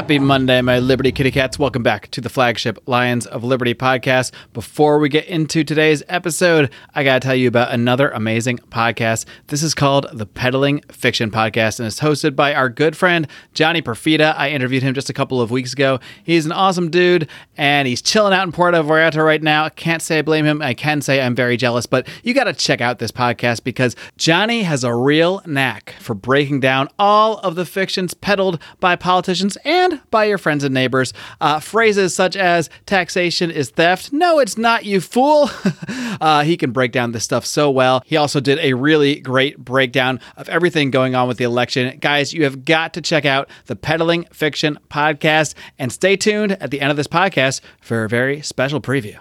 [0.00, 1.58] Happy Monday, my Liberty Kitty Cats.
[1.58, 4.32] Welcome back to the flagship Lions of Liberty podcast.
[4.54, 9.26] Before we get into today's episode, I got to tell you about another amazing podcast.
[9.48, 13.82] This is called the Peddling Fiction Podcast and it's hosted by our good friend Johnny
[13.82, 14.34] Profita.
[14.38, 16.00] I interviewed him just a couple of weeks ago.
[16.24, 19.64] He's an awesome dude and he's chilling out in Puerto Vallarta right now.
[19.64, 20.62] I can't say I blame him.
[20.62, 23.96] I can say I'm very jealous, but you got to check out this podcast because
[24.16, 29.58] Johnny has a real knack for breaking down all of the fictions peddled by politicians
[29.62, 31.12] and by your friends and neighbors.
[31.40, 34.12] Uh, phrases such as taxation is theft.
[34.12, 35.50] No, it's not, you fool.
[36.20, 38.02] uh, he can break down this stuff so well.
[38.06, 41.98] He also did a really great breakdown of everything going on with the election.
[41.98, 46.70] Guys, you have got to check out the Peddling Fiction podcast and stay tuned at
[46.70, 49.18] the end of this podcast for a very special preview.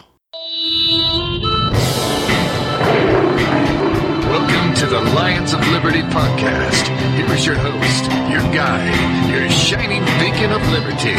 [4.80, 6.88] To the Lions of Liberty podcast.
[7.18, 11.16] Here is your host, your guide, your shining beacon of liberty,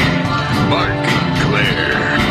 [0.70, 0.96] Marc
[1.44, 2.29] Clair.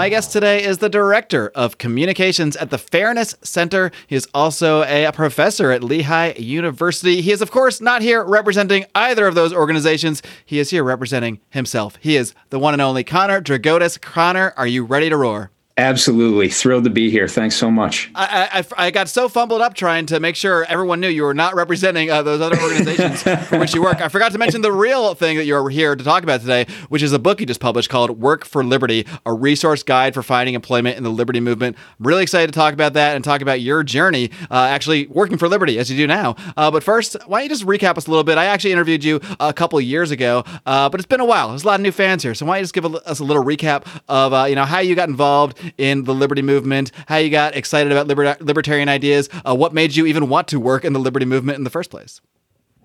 [0.00, 3.92] My guest today is the director of communications at the Fairness Center.
[4.06, 7.20] He is also a professor at Lehigh University.
[7.20, 10.22] He is, of course, not here representing either of those organizations.
[10.46, 11.98] He is here representing himself.
[12.00, 14.00] He is the one and only Connor Drigotas.
[14.00, 15.50] Connor, are you ready to roar?
[15.80, 16.50] Absolutely.
[16.50, 17.26] Thrilled to be here.
[17.26, 18.10] Thanks so much.
[18.14, 21.32] I, I, I, got so fumbled up trying to make sure everyone knew you were
[21.32, 24.02] not representing uh, those other organizations for which you work.
[24.02, 27.02] I forgot to mention the real thing that you're here to talk about today, which
[27.02, 30.54] is a book you just published called Work for Liberty, a resource guide for finding
[30.54, 31.78] employment in the liberty movement.
[31.98, 35.38] I'm really excited to talk about that and talk about your journey uh, actually working
[35.38, 36.36] for liberty as you do now.
[36.58, 38.36] Uh, but first, why don't you just recap us a little bit?
[38.36, 41.48] I actually interviewed you a couple years ago, uh, but it's been a while.
[41.48, 42.34] There's a lot of new fans here.
[42.34, 44.80] So why don't you just give us a little recap of uh, you know how
[44.80, 49.28] you got involved in the liberty movement, how you got excited about liber- libertarian ideas,
[49.44, 51.90] uh, what made you even want to work in the liberty movement in the first
[51.90, 52.20] place?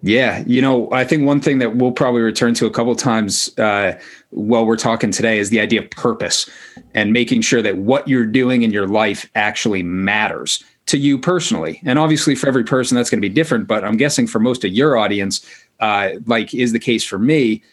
[0.01, 3.57] Yeah, you know, I think one thing that we'll probably return to a couple times
[3.57, 6.47] uh, while we're talking today is the idea of purpose
[6.93, 11.81] and making sure that what you're doing in your life actually matters to you personally.
[11.85, 13.67] And obviously, for every person, that's going to be different.
[13.67, 15.43] But I'm guessing for most of your audience,
[15.79, 17.63] uh, like is the case for me,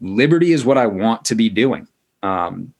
[0.00, 1.86] liberty is what I want to be doing.
[2.22, 2.72] Um,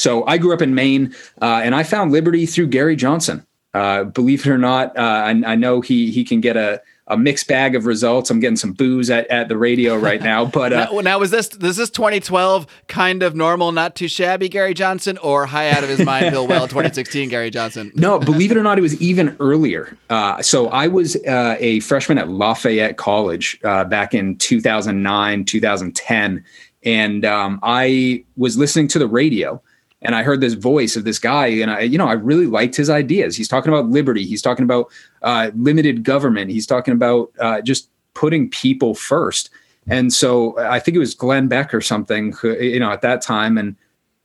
[0.00, 3.46] so I grew up in Maine, uh, and I found liberty through Gary Johnson.
[3.74, 7.16] Uh, believe it or not, uh, I, I, know he he can get a, a
[7.16, 8.30] mixed bag of results.
[8.30, 11.30] I'm getting some boos at, at the radio right now, but uh, now, now was
[11.30, 15.84] this is this 2012 kind of normal, not too shabby Gary Johnson, or high out
[15.84, 17.92] of his mind Bill Weld 2016 Gary Johnson?
[17.94, 19.96] no, believe it or not, it was even earlier.
[20.08, 26.44] Uh, so I was uh, a freshman at Lafayette College uh, back in 2009, 2010,
[26.84, 29.62] and um, I was listening to the radio
[30.02, 32.76] and I heard this voice of this guy, and I, you know, I really liked
[32.76, 33.36] his ideas.
[33.36, 34.24] He's talking about liberty.
[34.24, 34.90] He's talking about
[35.22, 36.50] uh, limited government.
[36.50, 39.50] He's talking about uh, just putting people first.
[39.88, 43.58] And so I think it was Glenn Beck or something, you know, at that time.
[43.58, 43.76] And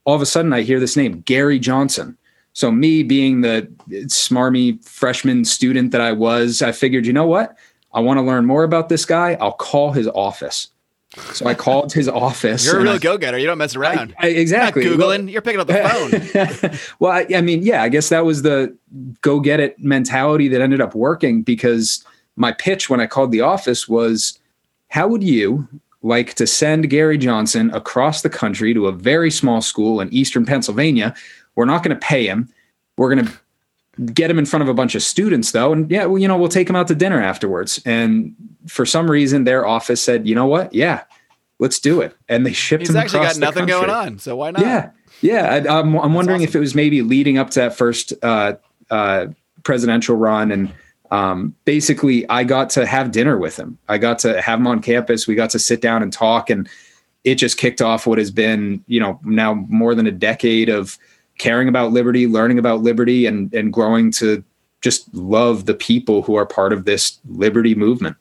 [0.04, 2.16] all of a sudden, I hear this name, Gary Johnson.
[2.52, 3.70] So me being the
[4.06, 7.56] smarmy freshman student that I was, I figured, you know what?
[7.92, 9.36] I want to learn more about this guy.
[9.40, 10.68] I'll call his office.
[11.32, 12.66] So I called his office.
[12.66, 13.38] You're a real go getter.
[13.38, 14.14] You don't mess around.
[14.18, 14.84] I, I, exactly.
[14.84, 15.24] You're Googling.
[15.24, 16.78] Well, you're picking up the phone.
[16.98, 18.76] well, I, I, mean, yeah, I guess that was the
[19.22, 22.04] go get it mentality that ended up working because
[22.36, 24.38] my pitch when I called the office was
[24.88, 25.66] how would you
[26.02, 30.44] like to send Gary Johnson across the country to a very small school in Eastern
[30.44, 31.14] Pennsylvania?
[31.54, 32.52] We're not going to pay him.
[32.96, 33.32] We're going to
[34.12, 36.36] get him in front of a bunch of students though and yeah well, you know
[36.36, 37.80] we'll take him out to dinner afterwards.
[37.84, 38.34] And
[38.66, 40.72] for some reason their office said you know what?
[40.74, 41.04] Yeah
[41.58, 42.14] let's do it.
[42.28, 44.60] And they shipped He's him actually got nothing going on so why not?
[44.60, 44.90] Yeah
[45.22, 46.48] yeah I, am I'm, I'm wondering awesome.
[46.48, 48.54] if it was maybe leading up to that first uh,
[48.90, 49.28] uh,
[49.62, 50.72] presidential run and
[51.10, 53.78] um, basically i got to have dinner with him.
[53.88, 55.26] I got to have him on campus.
[55.26, 56.68] We got to sit down and talk and
[57.26, 60.96] it just kicked off what has been you know now more than a decade of
[61.38, 64.44] caring about liberty, learning about liberty, and and growing to
[64.82, 68.16] just love the people who are part of this liberty movement.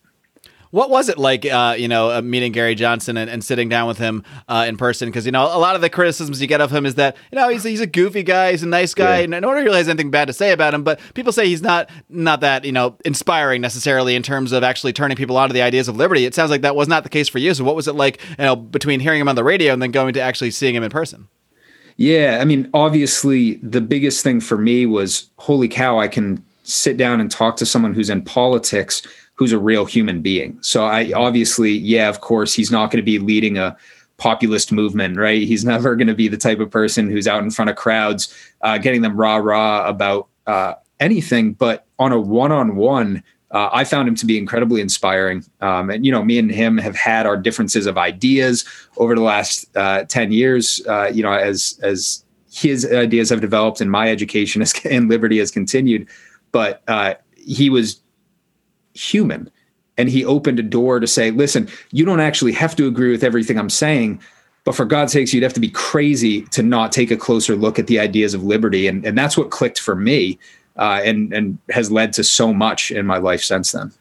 [0.71, 3.88] What was it like, uh, you know, uh, meeting Gary Johnson and, and, sitting down
[3.88, 5.07] with him uh, in person?
[5.07, 7.38] Because you know, a lot of the criticisms you get of him is that you
[7.38, 9.23] know he's he's a goofy guy, he's a nice guy, yeah.
[9.23, 10.83] and no one really has anything bad to say about him.
[10.83, 14.91] But people say he's not not that you know inspiring necessarily in terms of actually
[14.91, 16.25] turning people onto the ideas of liberty.
[16.25, 17.53] It sounds like that was not the case for you.
[17.53, 19.91] So, what was it like, you know, between hearing him on the radio and then
[19.91, 21.29] going to actually seeing him in person?
[21.97, 26.97] Yeah, I mean, obviously, the biggest thing for me was holy cow, I can sit
[26.97, 29.01] down and talk to someone who's in politics
[29.36, 30.57] who's a real human being.
[30.62, 33.77] So I obviously, yeah, of course, he's not going to be leading a
[34.18, 35.42] populist movement, right?
[35.42, 38.33] He's never going to be the type of person who's out in front of crowds,
[38.62, 41.53] uh, getting them rah rah about uh, anything.
[41.53, 43.24] But on a one on one,
[43.56, 45.46] uh, I found him to be incredibly inspiring.
[45.62, 48.66] Um, and, you know, me and him have had our differences of ideas
[48.98, 53.80] over the last uh, 10 years, uh, you know, as, as his ideas have developed
[53.80, 56.06] and my education has, and liberty has continued.
[56.52, 58.02] But uh, he was
[58.94, 59.50] human
[59.98, 63.24] and he opened a door to say, listen, you don't actually have to agree with
[63.24, 64.19] everything I'm saying.
[64.66, 67.80] But for God's sakes, you'd have to be crazy to not take a closer look
[67.80, 68.86] at the ideas of liberty.
[68.86, 70.40] And, and that's what clicked for me
[70.77, 73.92] uh, and and has led to so much in my life since then.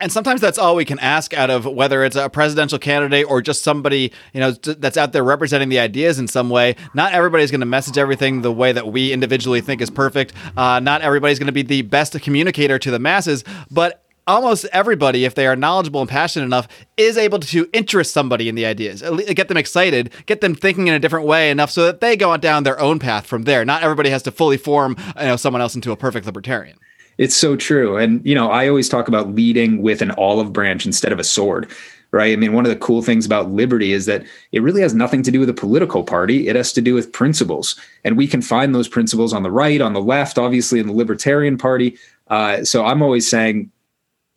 [0.00, 3.40] And sometimes that's all we can ask out of whether it's a presidential candidate or
[3.40, 6.76] just somebody you know that's out there representing the ideas in some way.
[6.94, 10.34] Not everybody's going to message everything the way that we individually think is perfect.
[10.56, 15.24] Uh, not everybody's going to be the best communicator to the masses, but almost everybody,
[15.24, 19.02] if they are knowledgeable and passionate enough, is able to interest somebody in the ideas,
[19.34, 22.30] get them excited, get them thinking in a different way enough so that they go
[22.30, 23.64] on down their own path from there.
[23.64, 26.78] Not everybody has to fully form you know someone else into a perfect libertarian.
[27.16, 27.96] It's so true.
[27.96, 31.24] And you know, I always talk about leading with an olive branch instead of a
[31.24, 31.70] sword.
[32.10, 32.32] Right.
[32.32, 35.22] I mean, one of the cool things about liberty is that it really has nothing
[35.24, 36.48] to do with a political party.
[36.48, 37.78] It has to do with principles.
[38.02, 40.94] And we can find those principles on the right, on the left, obviously in the
[40.94, 41.98] Libertarian Party.
[42.28, 43.70] Uh, so I'm always saying,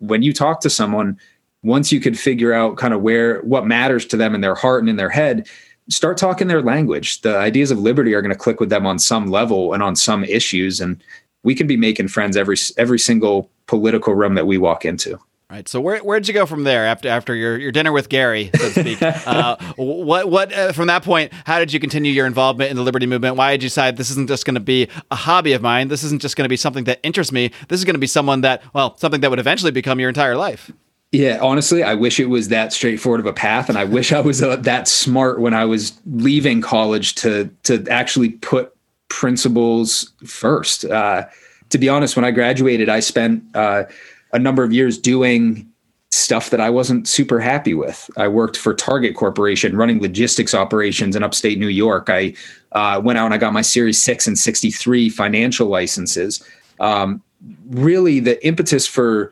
[0.02, 1.18] when you talk to someone,
[1.64, 4.82] once you could figure out kind of where what matters to them in their heart
[4.82, 5.48] and in their head,
[5.90, 7.22] start talking their language.
[7.22, 9.96] The ideas of liberty are going to click with them on some level and on
[9.96, 11.02] some issues, and
[11.44, 15.20] we can be making friends every every single political room that we walk into.
[15.52, 15.68] Right.
[15.68, 18.70] So where where'd you go from there after after your, your dinner with Gary, so
[18.70, 19.02] to speak?
[19.28, 21.34] uh, what what uh, from that point?
[21.46, 23.36] How did you continue your involvement in the liberty movement?
[23.36, 25.90] Why did you decide this isn't just going to be a hobby of mine?
[25.90, 27.52] This isn't just going to be something that interests me.
[27.68, 30.38] This is going to be someone that well, something that would eventually become your entire
[30.38, 30.72] life.
[31.12, 34.22] Yeah, honestly, I wish it was that straightforward of a path, and I wish I
[34.22, 38.74] was uh, that smart when I was leaving college to to actually put
[39.10, 40.86] principles first.
[40.86, 41.26] Uh,
[41.72, 43.84] to be honest, when I graduated, I spent uh,
[44.34, 45.68] a number of years doing
[46.12, 48.10] stuff that I wasn't super happy with.
[48.18, 52.10] I worked for Target Corporation running logistics operations in upstate New York.
[52.10, 52.34] I
[52.74, 56.44] uh, went out and I got my Series 6 and 63 financial licenses.
[56.80, 57.22] Um,
[57.70, 59.32] really, the impetus for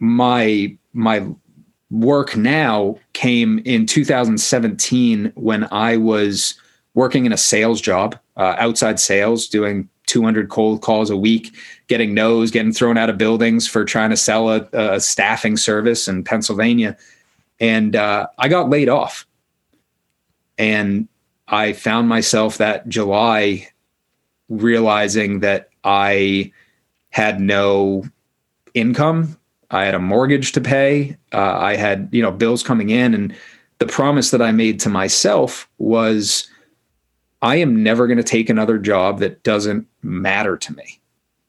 [0.00, 1.26] my my
[1.90, 6.54] work now came in 2017 when I was
[6.94, 11.54] working in a sales job, uh, outside sales, doing 200 cold calls a week,
[11.88, 16.06] getting no's, getting thrown out of buildings for trying to sell a, a staffing service
[16.06, 16.96] in Pennsylvania.
[17.58, 19.26] And uh, I got laid off.
[20.58, 21.08] And
[21.48, 23.68] I found myself that July
[24.48, 26.52] realizing that I
[27.10, 28.04] had no
[28.74, 29.36] income.
[29.70, 31.16] I had a mortgage to pay.
[31.32, 33.14] Uh, I had, you know, bills coming in.
[33.14, 33.34] And
[33.78, 36.48] the promise that I made to myself was
[37.40, 40.97] I am never going to take another job that doesn't matter to me.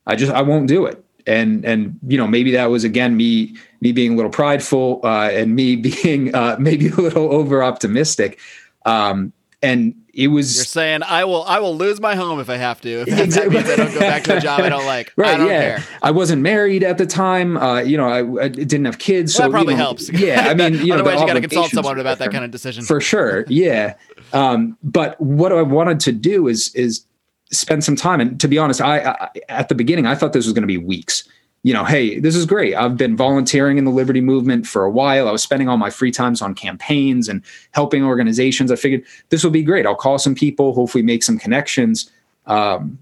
[0.10, 1.04] I just I won't do it.
[1.28, 5.30] And and you know maybe that was again me me being a little prideful uh,
[5.32, 8.40] and me being uh, maybe a little over optimistic.
[8.86, 12.58] Um, and it was you're saying I will I will lose my home if I
[12.58, 12.90] have to.
[12.90, 13.58] If exactly.
[13.58, 15.14] that means I don't go back to a job I don't like.
[15.16, 15.36] Right?
[15.36, 15.78] I don't yeah.
[15.78, 15.84] Care.
[16.02, 17.58] I wasn't married at the time.
[17.58, 19.34] Uh, you know, I, I, didn't have kids.
[19.34, 20.10] Well, so that probably you know, helps.
[20.12, 22.52] Yeah, I mean, you know, otherwise you got to consult someone about that kind of
[22.52, 23.46] decision for sure.
[23.48, 23.96] Yeah,
[24.34, 27.06] um, but what I wanted to do is is
[27.52, 28.22] spend some time.
[28.22, 30.68] And to be honest, I, I at the beginning I thought this was going to
[30.68, 31.28] be weeks
[31.64, 32.74] you know, hey, this is great.
[32.76, 35.28] I've been volunteering in the liberty movement for a while.
[35.28, 38.72] I was spending all my free times on campaigns and helping organizations.
[38.72, 39.86] I figured this will be great.
[39.86, 42.10] I'll call some people, hopefully make some connections.
[42.46, 42.98] Um,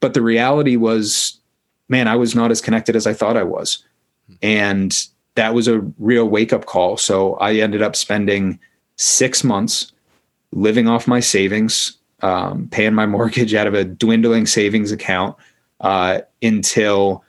[0.00, 1.38] but the reality was,
[1.88, 3.82] man, I was not as connected as I thought I was.
[4.40, 4.96] And
[5.34, 6.96] that was a real wake up call.
[6.96, 8.60] So I ended up spending
[8.94, 9.92] six months
[10.52, 15.36] living off my savings, um, paying my mortgage out of a dwindling savings account
[15.80, 17.24] uh, until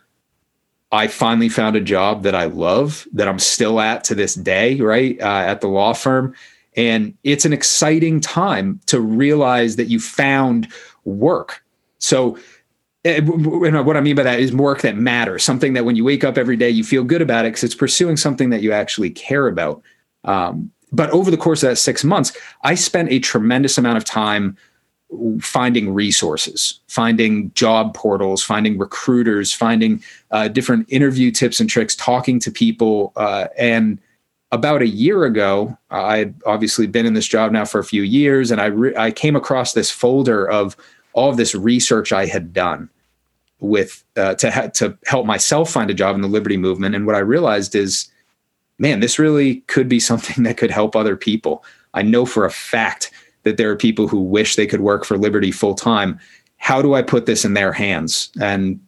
[0.91, 4.79] I finally found a job that I love that I'm still at to this day,
[4.79, 5.20] right?
[5.22, 6.34] Uh, at the law firm.
[6.75, 10.67] And it's an exciting time to realize that you found
[11.03, 11.63] work.
[11.98, 12.38] So,
[13.03, 16.24] eh, what I mean by that is work that matters, something that when you wake
[16.24, 19.10] up every day, you feel good about it because it's pursuing something that you actually
[19.10, 19.82] care about.
[20.24, 24.06] Um, but over the course of that six months, I spent a tremendous amount of
[24.06, 24.56] time
[25.39, 32.39] finding resources, finding job portals, finding recruiters, finding uh, different interview tips and tricks, talking
[32.39, 33.13] to people.
[33.15, 33.99] Uh, and
[34.51, 38.03] about a year ago, I had obviously been in this job now for a few
[38.03, 40.75] years, and I re- I came across this folder of
[41.13, 42.89] all of this research I had done
[43.59, 46.95] with uh, to ha- to help myself find a job in the liberty movement.
[46.95, 48.09] And what I realized is,
[48.77, 51.63] man, this really could be something that could help other people.
[51.93, 53.11] I know for a fact
[53.48, 56.20] that there are people who wish they could work for Liberty full time.
[56.58, 58.30] How do I put this in their hands?
[58.42, 58.80] And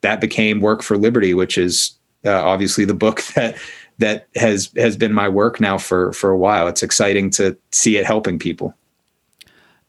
[0.00, 1.92] that became Work for Liberty, which is
[2.24, 3.56] uh, obviously the book that
[3.98, 6.66] that has has been my work now for for a while.
[6.66, 8.74] It's exciting to see it helping people.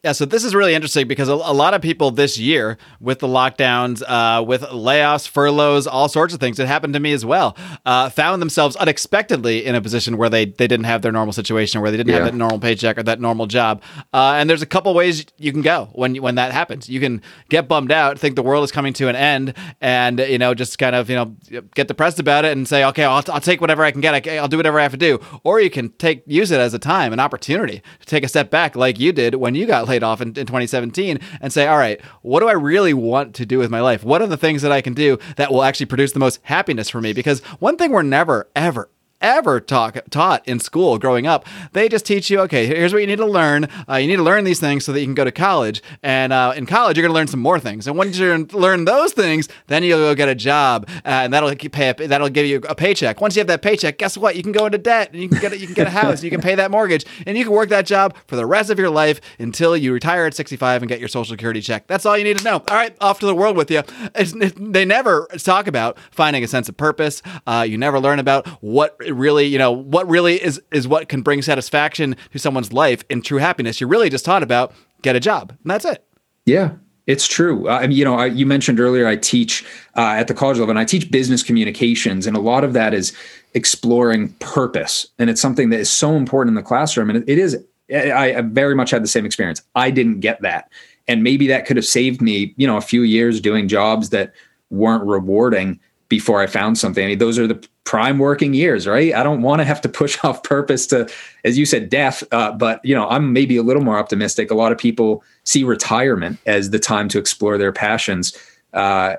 [0.02, 3.20] Yeah, so this is really interesting because a, a, lot of people this year, with
[3.20, 7.26] the lockdowns, uh, with layoffs, furloughs, all sorts of things, it happened to me as
[7.26, 11.34] well, uh, found themselves unexpectedly in a position where they, they didn't have their normal
[11.34, 12.20] situation, where they didn't yeah.
[12.20, 13.82] have that normal paycheck or that normal job.
[14.14, 16.88] Uh, and there's a couple ways you can go when when that happens.
[16.88, 20.38] You can get bummed out, think the world is coming to an end, and you
[20.38, 21.36] know just kind of you know
[21.76, 24.26] get depressed about it and say, okay, I'll, I'll take whatever I can get.
[24.26, 25.20] I, I'll do whatever I have to do.
[25.44, 28.50] Or you can take use it as a time, an opportunity to take a step
[28.50, 31.78] back, like you did when you got laid off in, in 2017 and say, all
[31.78, 34.04] right, what do I really want to do with my life?
[34.04, 36.90] What are the things that I can do that will actually produce the most happiness
[36.90, 37.14] for me?
[37.14, 38.90] Because one thing we're never, ever,
[39.22, 41.46] ever talk, taught in school growing up.
[41.74, 43.68] They just teach you, okay, here's what you need to learn.
[43.88, 45.82] Uh, you need to learn these things so that you can go to college.
[46.04, 47.88] And uh, in college, you're going to learn some more things.
[47.88, 51.54] And once you learn those things, then you'll go get a job, uh, and that'll
[51.56, 51.90] pay.
[51.90, 53.22] A, that'll give you a paycheck.
[53.22, 54.36] Once you have that paycheck, guess what?
[54.36, 56.24] You can go into debt, and you can get a, you can get a house,
[56.24, 58.80] you can pay that mortgage, and you can work that job for the rest of
[58.80, 61.88] your life until you retire at 65 and get your social security check.
[61.88, 62.56] That's all you need to know.
[62.56, 63.84] All right, off to the world with you.
[64.16, 67.22] It, they never talk about finding a sense of purpose.
[67.46, 71.22] Uh, you never learn about what really, you know, what really is is what can
[71.22, 73.80] bring satisfaction to someone's life and true happiness.
[73.80, 76.06] You're really just taught about get a job, and that's it.
[76.46, 76.72] Yeah,
[77.08, 77.68] it's true.
[77.68, 79.66] Uh, you know, I, you mentioned earlier I teach
[79.98, 82.94] uh, at the college level, and I teach business communications, and a lot of that
[82.94, 83.16] is
[83.54, 87.10] exploring purpose, and it's something that is so important in the classroom.
[87.10, 87.58] And it, it is.
[87.92, 89.64] I, I very much had the same experience.
[89.76, 90.72] I didn't get that,
[91.08, 94.34] and maybe that could have saved me, you know, a few years doing jobs that
[94.70, 97.04] weren't rewarding before I found something.
[97.04, 99.14] I mean, those are the prime working years, right?
[99.14, 101.10] I don't want to have to push off purpose to,
[101.46, 102.24] as you said, death.
[102.32, 104.52] Uh, but you know, I'm maybe a little more optimistic.
[104.52, 108.36] A lot of people see retirement as the time to explore their passions.
[108.74, 109.16] Uh,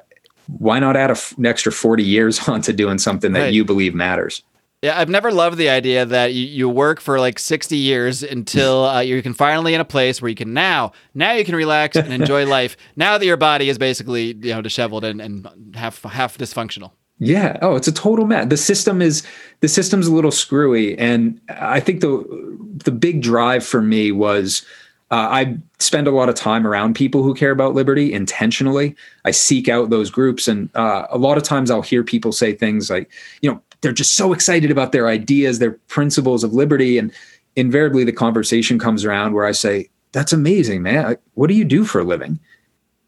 [0.58, 3.52] why not add an extra 40 years onto doing something that right.
[3.52, 4.42] you believe matters?
[4.82, 8.86] Yeah, I've never loved the idea that you, you work for like 60 years until
[8.86, 11.96] uh, you can finally in a place where you can now, now you can relax
[11.96, 12.78] and enjoy life.
[12.96, 16.92] Now that your body is basically, you know, disheveled and, and half, half dysfunctional.
[17.18, 17.58] Yeah.
[17.60, 18.48] Oh, it's a total mess.
[18.48, 19.22] The system is
[19.60, 22.24] the system's a little screwy, and I think the
[22.82, 24.62] the big drive for me was
[25.10, 28.96] uh, I spend a lot of time around people who care about liberty intentionally.
[29.26, 32.54] I seek out those groups, and uh, a lot of times I'll hear people say
[32.54, 33.10] things like,
[33.42, 36.98] you know, they're just so excited about their ideas, their principles of liberty.
[36.98, 37.12] And
[37.56, 41.16] invariably the conversation comes around where I say, that's amazing, man.
[41.34, 42.38] What do you do for a living?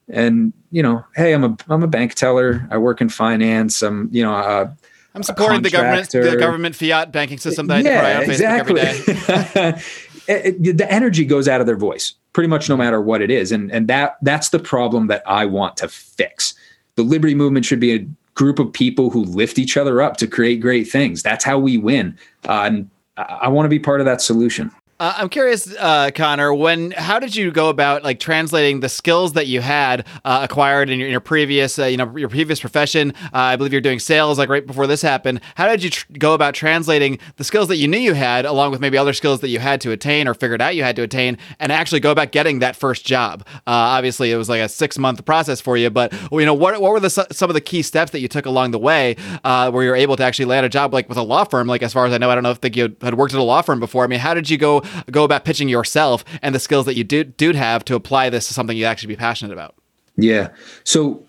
[0.09, 2.67] And, you know, hey, I'm a, I'm a bank teller.
[2.71, 3.83] I work in finance.
[3.83, 4.71] I'm, you know, uh,
[5.15, 8.81] I'm supporting the government, the government fiat banking system that yeah, I on exactly.
[8.81, 9.83] every day.
[10.59, 13.53] the energy goes out of their voice pretty much no matter what it is.
[13.53, 16.55] And, and that, that's the problem that I want to fix.
[16.97, 20.27] The liberty movement should be a group of people who lift each other up to
[20.27, 21.23] create great things.
[21.23, 22.19] That's how we win.
[22.49, 24.71] Uh, and I want to be part of that solution.
[25.03, 26.55] Uh, I'm curious, uh, Connor.
[26.55, 30.91] When how did you go about like translating the skills that you had uh, acquired
[30.91, 33.13] in your, in your previous, uh, you know, your previous profession?
[33.25, 35.41] Uh, I believe you're doing sales, like right before this happened.
[35.57, 38.71] How did you tr- go about translating the skills that you knew you had, along
[38.71, 41.03] with maybe other skills that you had to attain or figured out you had to
[41.03, 43.45] attain, and actually go about getting that first job?
[43.67, 46.81] Uh, obviously, it was like a six month process for you, but you know, what
[46.81, 49.83] what were the some of the key steps that you took along the way where
[49.83, 51.67] you're able to actually land a job like with a law firm?
[51.67, 53.43] Like as far as I know, I don't know if you had worked at a
[53.43, 54.05] law firm before.
[54.05, 54.81] I mean, how did you go
[55.11, 58.49] go about pitching yourself and the skills that you do do have to apply this
[58.49, 59.75] to something you actually be passionate about.
[60.17, 60.49] Yeah.
[60.85, 61.25] So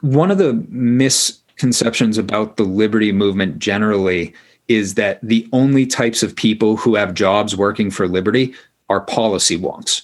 [0.00, 4.34] one of the misconceptions about the liberty movement generally
[4.68, 8.54] is that the only types of people who have jobs working for liberty
[8.88, 10.02] are policy wonks,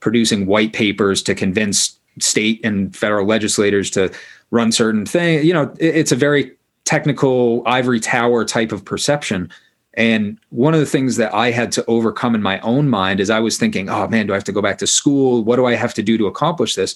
[0.00, 4.12] producing white papers to convince state and federal legislators to
[4.50, 5.44] run certain things.
[5.44, 6.52] You know, it's a very
[6.84, 9.50] technical ivory tower type of perception
[9.98, 13.30] and one of the things that I had to overcome in my own mind is
[13.30, 15.42] I was thinking, oh man, do I have to go back to school?
[15.42, 16.94] What do I have to do to accomplish this?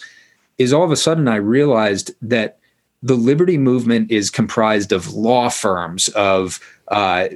[0.59, 2.59] Is all of a sudden I realized that
[3.03, 6.61] the liberty movement is comprised of law firms, of
[6.93, 7.31] uh,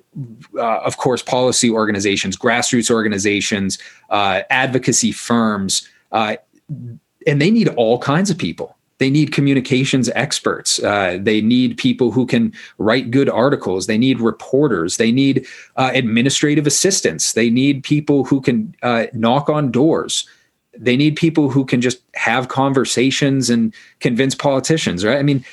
[0.55, 3.77] uh, of course, policy organizations, grassroots organizations,
[4.11, 6.37] uh, advocacy firms, uh,
[7.27, 10.83] and they need all kinds of people they need communications experts.
[10.83, 13.87] Uh, they need people who can write good articles.
[13.87, 14.97] They need reporters.
[14.97, 17.35] They need uh, administrative assistants.
[17.35, 20.27] They need people who can uh, knock on doors.
[20.79, 25.19] They need people who can just have conversations and convince politicians, right?
[25.19, 25.45] I mean,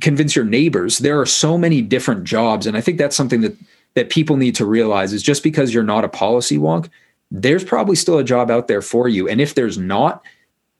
[0.00, 0.98] convince your neighbors.
[0.98, 2.66] There are so many different jobs.
[2.66, 3.56] And I think that's something that,
[3.94, 6.88] that people need to realize is just because you're not a policy wonk,
[7.30, 9.28] there's probably still a job out there for you.
[9.28, 10.22] And if there's not,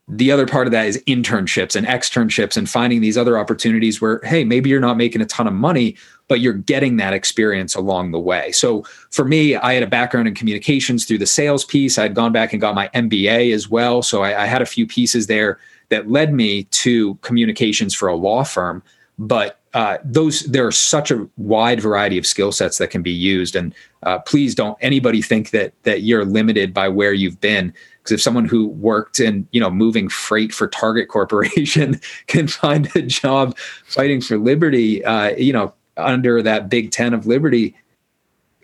[0.08, 4.20] the other part of that is internships and externships and finding these other opportunities where
[4.24, 5.96] hey maybe you're not making a ton of money
[6.28, 8.50] but you're getting that experience along the way.
[8.52, 11.98] So for me i had a background in communications through the sales piece.
[11.98, 14.02] I'd gone back and got my mba as well.
[14.02, 15.58] So i, I had a few pieces there
[15.90, 18.82] that led me to communications for a law firm.
[19.18, 23.12] But uh, those there are such a wide variety of skill sets that can be
[23.12, 23.56] used.
[23.56, 28.12] And uh, please don't anybody think that that you're limited by where you've been because
[28.12, 33.02] if someone who worked in you know moving freight for target corporation can find a
[33.02, 33.56] job
[33.86, 37.76] fighting for liberty uh, you know under that big 10 of liberty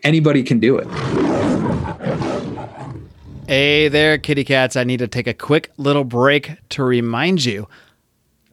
[0.03, 0.87] anybody can do it.
[3.47, 4.75] Hey there kitty cats.
[4.75, 7.67] I need to take a quick little break to remind you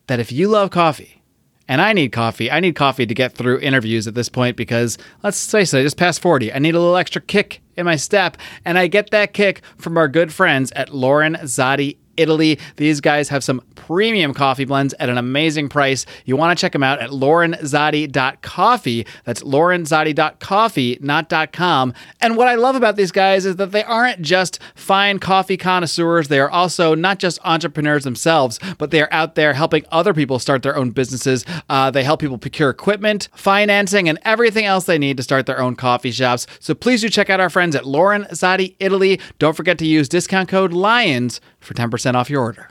[0.07, 1.23] that if you love coffee
[1.69, 2.51] and I need coffee.
[2.51, 5.83] I need coffee to get through interviews at this point because let's face it, I
[5.83, 6.53] just passed 40.
[6.53, 8.37] I need a little extra kick in my step.
[8.65, 12.59] And I get that kick from our good friends at Lorenzotti Italy.
[12.77, 16.07] These guys have some premium coffee blends at an amazing price.
[16.25, 19.07] You want to check them out at lorenzotti.coffee.
[19.25, 21.95] That's lorenzotti.coffee, not .com.
[22.21, 26.29] And what I love about these guys is that they aren't just fine coffee connoisseurs.
[26.29, 30.39] They are also not just entrepreneurs themselves, but they are out there helping other people
[30.39, 31.45] start their own businesses.
[31.69, 35.61] Uh, they help people procure equipment, financing, and everything else they need to start their
[35.61, 36.47] own coffee shops.
[36.61, 39.21] So please do check out our friends at Lorenzotti Italy.
[39.39, 42.69] Don't forget to use discount code LIONS for 10% off your order.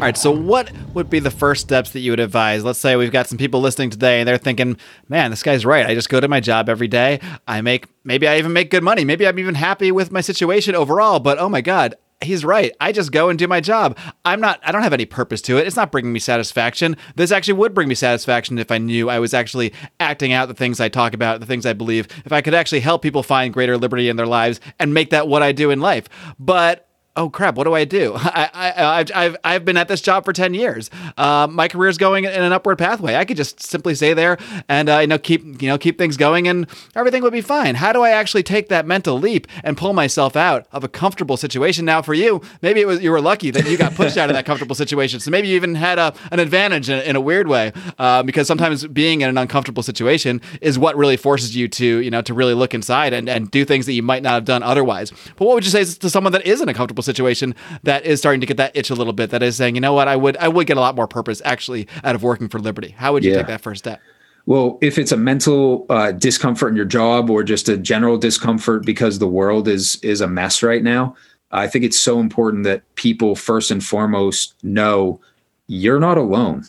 [0.00, 2.64] All right, so what would be the first steps that you would advise?
[2.64, 4.78] Let's say we've got some people listening today and they're thinking,
[5.08, 5.86] man, this guy's right.
[5.86, 7.20] I just go to my job every day.
[7.46, 9.04] I make, maybe I even make good money.
[9.04, 12.72] Maybe I'm even happy with my situation overall, but oh my God, he's right.
[12.80, 13.98] I just go and do my job.
[14.24, 15.66] I'm not, I don't have any purpose to it.
[15.66, 16.96] It's not bringing me satisfaction.
[17.16, 20.54] This actually would bring me satisfaction if I knew I was actually acting out the
[20.54, 23.52] things I talk about, the things I believe, if I could actually help people find
[23.52, 26.08] greater liberty in their lives and make that what I do in life.
[26.38, 28.14] But oh crap, what do I do?
[28.16, 30.90] I, I, I've, I've, I've been at this job for 10 years.
[31.16, 33.16] Uh, my career is going in an upward pathway.
[33.16, 34.38] I could just simply stay there
[34.68, 37.74] and, uh, you know, keep, you know, keep things going and everything would be fine.
[37.74, 41.36] How do I actually take that mental leap and pull myself out of a comfortable
[41.36, 41.84] situation?
[41.84, 44.34] Now for you, maybe it was, you were lucky that you got pushed out of
[44.34, 45.20] that comfortable situation.
[45.20, 48.46] So maybe you even had a, an advantage in, in a weird way, uh, because
[48.46, 52.34] sometimes being in an uncomfortable situation is what really forces you to, you know, to
[52.34, 55.10] really look inside and, and do things that you might not have done otherwise.
[55.36, 58.18] But what would you say to someone that is in a comfortable situation that is
[58.18, 59.30] starting to get that itch a little bit.
[59.30, 61.42] That is saying, you know what, I would I would get a lot more purpose
[61.44, 62.90] actually out of working for Liberty.
[62.90, 63.38] How would you yeah.
[63.38, 64.00] take that first step?
[64.46, 68.84] Well, if it's a mental uh, discomfort in your job or just a general discomfort
[68.84, 71.14] because the world is is a mess right now,
[71.52, 75.20] I think it's so important that people first and foremost know
[75.66, 76.64] you're not alone.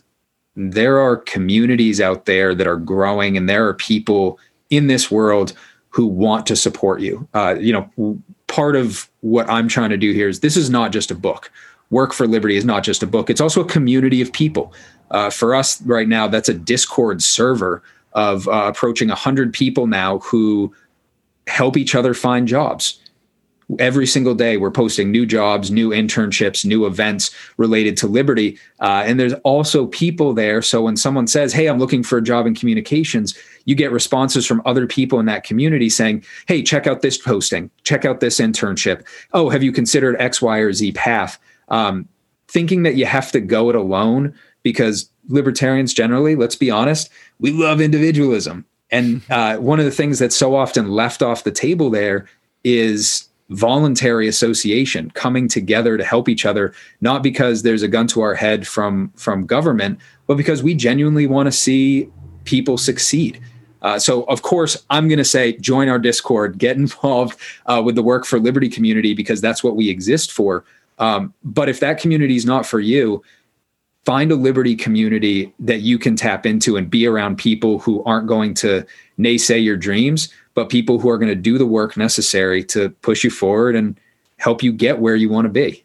[0.56, 4.38] There are communities out there that are growing, and there are people
[4.70, 5.54] in this world
[5.90, 7.28] who want to support you.
[7.34, 10.92] Uh, you know, part of what I'm trying to do here is this is not
[10.92, 11.50] just a book.
[11.90, 14.74] Work for Liberty is not just a book, it's also a community of people.
[15.10, 17.82] Uh, for us right now, that's a Discord server
[18.14, 20.74] of uh, approaching 100 people now who
[21.48, 23.00] help each other find jobs
[23.80, 28.58] every single day we're posting new jobs new internships new events related to liberty.
[28.80, 30.62] Uh, and there's also people there.
[30.62, 34.46] So when someone says hey i'm looking for a job in communications you get responses
[34.46, 37.70] from other people in that community saying hey check out this posting.
[37.84, 39.06] Check out this internship.
[39.34, 41.40] Oh have you considered x y or z path?
[41.70, 42.08] Um,
[42.48, 47.52] thinking that you have to go it alone because libertarians generally let's be honest we
[47.52, 48.66] love individualism.
[48.90, 52.28] And uh, one of the things that's so often left off the table there
[52.64, 58.22] is voluntary association coming together to help each other not because there's a gun to
[58.22, 62.10] our head from from government but because we genuinely want to see
[62.46, 63.42] people succeed.
[63.82, 67.96] Uh, so of course i'm going to say join our discord get involved uh, with
[67.96, 70.64] the work for liberty community because that's what we exist for.
[70.98, 73.24] Um, but if that community is not for you
[74.06, 78.28] find a liberty community that you can tap into and be around people who aren't
[78.28, 78.86] going to
[79.20, 83.24] naysay your dreams but people who are going to do the work necessary to push
[83.24, 84.00] you forward and
[84.38, 85.84] help you get where you want to be.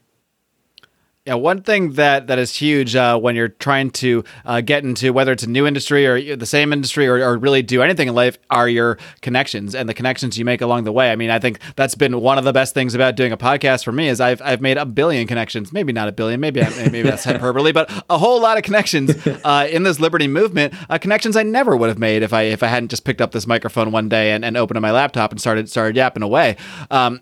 [1.27, 5.13] Yeah, one thing that that is huge uh, when you're trying to uh, get into
[5.13, 8.15] whether it's a new industry or the same industry or, or, really do anything in
[8.15, 11.11] life are your connections and the connections you make along the way.
[11.11, 13.83] I mean, I think that's been one of the best things about doing a podcast
[13.83, 17.03] for me is I've I've made a billion connections, maybe not a billion, maybe maybe
[17.03, 20.75] that's hyperbole, but a whole lot of connections uh, in this liberty movement.
[20.89, 23.33] Uh, connections I never would have made if I if I hadn't just picked up
[23.33, 26.57] this microphone one day and, and opened up my laptop and started started yapping away.
[26.89, 27.21] Um,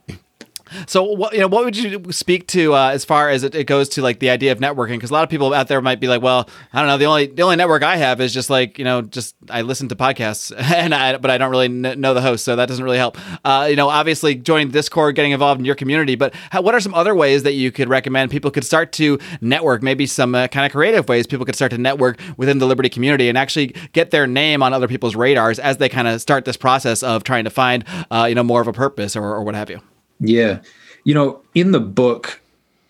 [0.87, 3.65] So, what you know, what would you speak to uh, as far as it, it,
[3.65, 4.95] goes to like the idea of networking?
[4.95, 6.97] Because a lot of people out there might be like, "Well, I don't know.
[6.97, 9.89] The only the only network I have is just like you know, just I listen
[9.89, 12.85] to podcasts, and I but I don't really kn- know the host, so that doesn't
[12.85, 16.63] really help." Uh, you know, obviously joining Discord, getting involved in your community, but how,
[16.63, 19.83] what are some other ways that you could recommend people could start to network?
[19.83, 22.89] Maybe some uh, kind of creative ways people could start to network within the Liberty
[22.89, 26.45] community and actually get their name on other people's radars as they kind of start
[26.45, 29.45] this process of trying to find uh, you know more of a purpose or, or
[29.45, 29.81] what have you.
[30.21, 30.61] Yeah.
[31.05, 32.41] You know, in the book,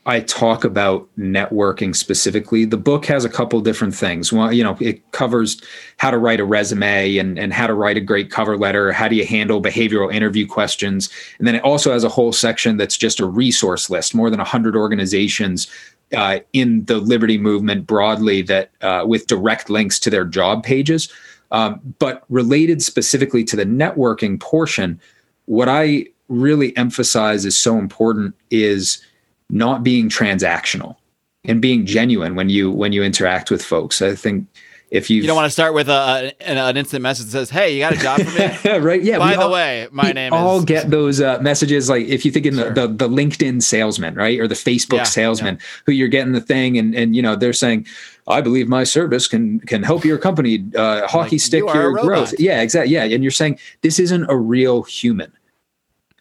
[0.06, 2.66] I talk about networking specifically.
[2.66, 4.32] The book has a couple different things.
[4.32, 5.62] Well, you know, it covers
[5.96, 8.92] how to write a resume and, and how to write a great cover letter.
[8.92, 11.08] How do you handle behavioral interview questions?
[11.38, 14.38] And then it also has a whole section that's just a resource list, more than
[14.38, 15.68] 100 organizations
[16.14, 21.10] uh, in the Liberty movement broadly that uh, with direct links to their job pages.
[21.50, 25.00] Um, but related specifically to the networking portion,
[25.46, 29.02] what I really emphasize is so important is
[29.50, 30.96] not being transactional
[31.44, 34.00] and being genuine when you when you interact with folks.
[34.00, 34.46] I think
[34.90, 37.50] if you you don't want to start with a, an, an, instant message that says,
[37.50, 39.02] "Hey, you got a job for me?" right?
[39.02, 39.18] Yeah.
[39.18, 40.64] By the all, way, my name is all is.
[40.64, 41.88] get those uh, messages.
[41.88, 42.72] Like if you think in sure.
[42.72, 45.66] the, the, the LinkedIn salesman, right, or the Facebook yeah, salesman, yeah.
[45.86, 47.86] who you're getting the thing, and and you know they're saying,
[48.28, 51.98] "I believe my service can can help your company uh, hockey like, stick you your
[51.98, 52.94] growth." Yeah, exactly.
[52.94, 55.32] Yeah, and you're saying this isn't a real human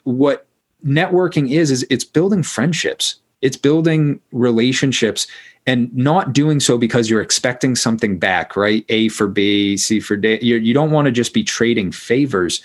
[0.03, 0.47] what
[0.85, 3.15] networking is is it's building friendships.
[3.41, 5.27] It's building relationships
[5.65, 8.85] and not doing so because you're expecting something back right?
[8.89, 10.39] A for b c for d.
[10.41, 12.61] You do not want to just be trading favors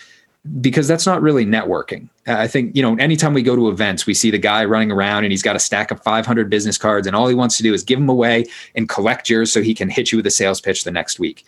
[0.61, 2.09] because that's not really networking.
[2.27, 5.25] I think you know anytime we go to events we see the guy running around
[5.25, 7.75] and he's got a stack of 500 business cards and all he wants to do
[7.75, 10.61] is give them away and collect yours so he can hit you with a sales
[10.61, 11.45] pitch the next week.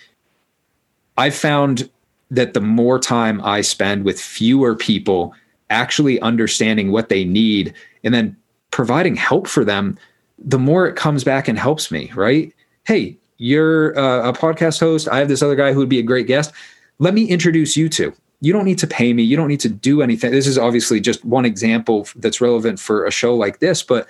[1.17, 1.91] I've found
[2.31, 5.35] that the more time i spend with fewer people
[5.71, 8.37] actually understanding what they need and then
[8.71, 9.99] providing help for them,
[10.39, 12.53] the more it comes back and helps me, right?
[12.85, 15.09] Hey, you're uh, a podcast host.
[15.09, 16.53] I have this other guy who would be a great guest.
[16.99, 18.13] Let me introduce you to.
[18.43, 19.23] You don't need to pay me.
[19.23, 20.31] You don't need to do anything.
[20.31, 24.09] This is obviously just one example that's relevant for a show like this, but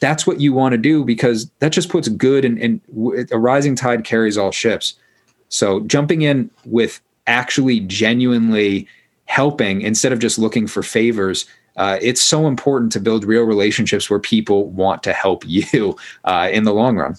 [0.00, 2.80] that's what you want to do because that just puts good and, and
[3.30, 4.94] a rising tide carries all ships.
[5.48, 8.88] So jumping in with actually genuinely
[9.30, 14.10] helping instead of just looking for favors uh, it's so important to build real relationships
[14.10, 17.14] where people want to help you uh, in the long run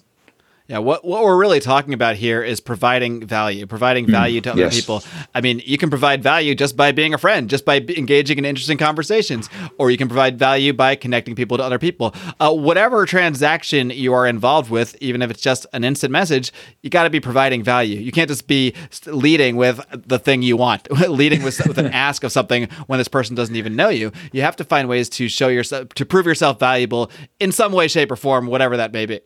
[0.71, 4.51] yeah, what what we're really talking about here is providing value, providing hmm, value to
[4.53, 4.73] other yes.
[4.79, 5.03] people.
[5.35, 8.45] I mean, you can provide value just by being a friend, just by engaging in
[8.45, 12.15] interesting conversations, or you can provide value by connecting people to other people.
[12.39, 16.53] Uh, whatever transaction you are involved with, even if it's just an instant message,
[16.83, 17.99] you got to be providing value.
[17.99, 18.73] You can't just be
[19.07, 23.09] leading with the thing you want, leading with, with an ask of something when this
[23.09, 24.13] person doesn't even know you.
[24.31, 27.89] You have to find ways to show yourself, to prove yourself valuable in some way,
[27.89, 29.19] shape, or form, whatever that may be.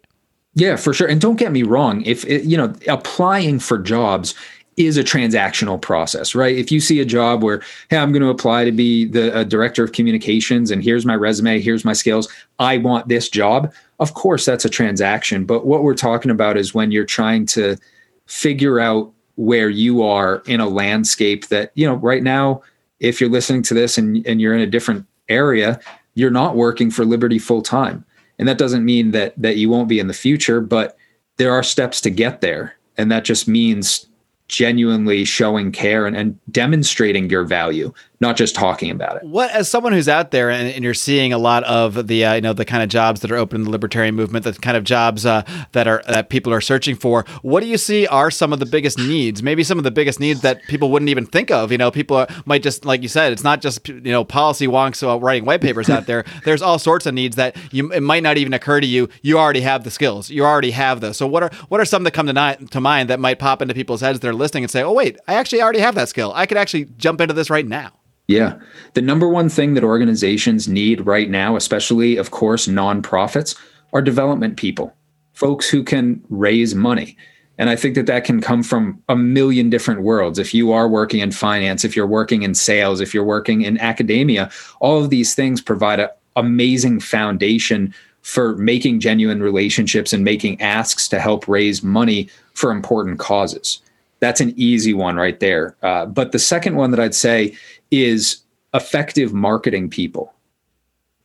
[0.55, 1.07] Yeah, for sure.
[1.07, 4.33] And don't get me wrong, if it, you know, applying for jobs
[4.77, 6.55] is a transactional process, right?
[6.57, 9.43] If you see a job where, hey, I'm going to apply to be the uh,
[9.43, 12.27] director of communications and here's my resume, here's my skills,
[12.59, 13.73] I want this job.
[13.99, 15.45] Of course, that's a transaction.
[15.45, 17.77] But what we're talking about is when you're trying to
[18.25, 22.61] figure out where you are in a landscape that, you know, right now,
[22.99, 25.79] if you're listening to this and, and you're in a different area,
[26.15, 28.05] you're not working for Liberty full time
[28.39, 30.97] and that doesn't mean that that you won't be in the future but
[31.37, 32.75] there are steps to get there.
[32.97, 34.07] And that just means
[34.47, 39.23] genuinely showing care and, and demonstrating your value not just talking about it.
[39.23, 42.34] What, as someone who's out there and, and you're seeing a lot of the, uh,
[42.36, 44.78] you know, the kind of jobs that are open in the libertarian movement, the kind
[44.78, 48.32] of jobs uh, that are that people are searching for, what do you see are
[48.32, 49.43] some of the biggest needs?
[49.43, 51.71] Maybe some of the biggest needs that people wouldn't even think of.
[51.71, 54.67] You know, people are, might just, like you said, it's not just you know policy
[54.67, 56.25] wonks writing white papers out there.
[56.45, 59.10] There's all sorts of needs that you it might not even occur to you.
[59.21, 60.30] You already have the skills.
[60.30, 61.17] You already have those.
[61.17, 63.62] So what are what are some that come to, ni- to mind that might pop
[63.62, 64.19] into people's heads?
[64.19, 66.32] They're listening and say, oh wait, I actually already have that skill.
[66.36, 67.93] I could actually jump into this right now.
[68.27, 68.57] Yeah.
[68.93, 73.55] The number one thing that organizations need right now, especially, of course, nonprofits,
[73.93, 74.93] are development people,
[75.33, 77.17] folks who can raise money.
[77.57, 80.39] And I think that that can come from a million different worlds.
[80.39, 83.79] If you are working in finance, if you're working in sales, if you're working in
[83.79, 90.59] academia, all of these things provide an amazing foundation for making genuine relationships and making
[90.59, 93.81] asks to help raise money for important causes.
[94.19, 95.75] That's an easy one right there.
[95.83, 97.55] Uh, but the second one that I'd say
[97.91, 98.43] is
[98.73, 100.33] effective marketing people.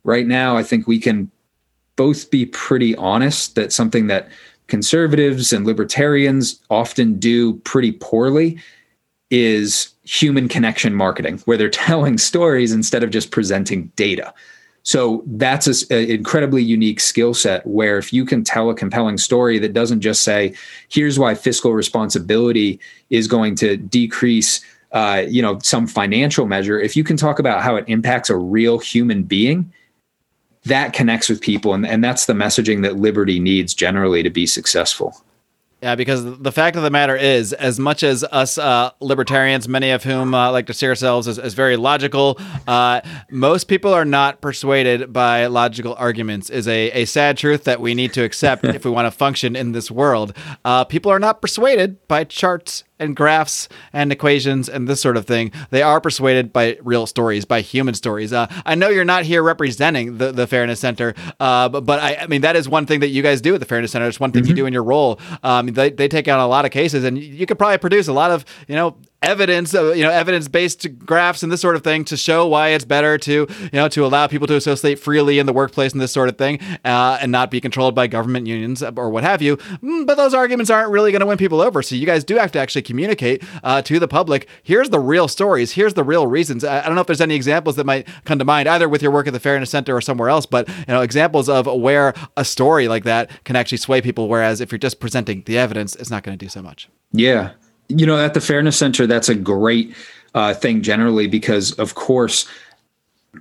[0.04, 1.30] Right now, I think we can
[1.96, 4.28] both be pretty honest that something that
[4.68, 8.58] conservatives and libertarians often do pretty poorly
[9.30, 14.32] is human connection marketing, where they're telling stories instead of just presenting data.
[14.82, 19.58] So that's an incredibly unique skill set where if you can tell a compelling story
[19.58, 20.54] that doesn't just say,
[20.88, 26.96] here's why fiscal responsibility is going to decrease uh, you know some financial measure if
[26.96, 29.72] you can talk about how it impacts a real human being
[30.64, 34.46] that connects with people and, and that's the messaging that liberty needs generally to be
[34.46, 35.22] successful
[35.82, 39.90] yeah, because the fact of the matter is, as much as us uh, libertarians, many
[39.92, 43.00] of whom uh, like to see ourselves as, as very logical, uh,
[43.30, 46.50] most people are not persuaded by logical arguments.
[46.50, 49.56] Is a, a sad truth that we need to accept if we want to function
[49.56, 50.36] in this world.
[50.66, 55.26] Uh, people are not persuaded by charts and graphs and equations and this sort of
[55.26, 55.50] thing.
[55.70, 58.32] They are persuaded by real stories, by human stories.
[58.32, 62.16] Uh, I know you're not here representing the, the Fairness Center, uh, but, but I,
[62.16, 64.06] I, mean, that is one thing that you guys do at the Fairness Center.
[64.06, 64.50] It's one thing mm-hmm.
[64.50, 65.18] you do in your role.
[65.42, 68.12] Um, they, they take on a lot of cases, and you could probably produce a
[68.12, 68.96] lot of, you know,
[69.30, 72.68] evidence uh, you know evidence based graphs and this sort of thing to show why
[72.70, 76.00] it's better to you know to allow people to associate freely in the workplace and
[76.00, 79.40] this sort of thing uh, and not be controlled by government unions or what have
[79.40, 79.56] you.
[79.56, 81.82] Mm, but those arguments aren't really going to win people over.
[81.82, 84.48] So you guys do have to actually communicate uh, to the public.
[84.62, 85.72] Here's the real stories.
[85.72, 86.64] Here's the real reasons.
[86.64, 89.02] I, I don't know if there's any examples that might come to mind either with
[89.02, 92.14] your work at the fairness center or somewhere else but you know examples of where
[92.36, 95.94] a story like that can actually sway people whereas if you're just presenting the evidence
[95.96, 96.88] it's not going to do so much.
[97.12, 97.52] Yeah
[97.90, 99.94] you know, at the Fairness Center, that's a great
[100.34, 102.46] uh, thing generally because, of course,